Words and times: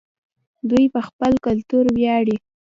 دوی 0.69 0.85
په 0.93 0.99
خپل 1.07 1.31
کلتور 1.45 1.85
ویاړي. 1.97 2.35